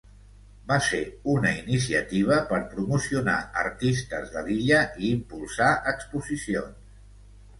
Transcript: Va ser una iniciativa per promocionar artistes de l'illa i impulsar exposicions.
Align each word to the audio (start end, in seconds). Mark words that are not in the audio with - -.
Va 0.69 0.77
ser 0.85 1.01
una 1.33 1.49
iniciativa 1.57 2.37
per 2.53 2.61
promocionar 2.71 3.35
artistes 3.65 4.33
de 4.37 4.43
l'illa 4.47 4.79
i 5.03 5.13
impulsar 5.17 5.71
exposicions. 5.95 6.97